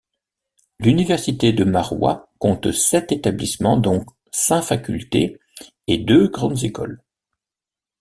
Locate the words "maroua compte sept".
1.63-3.11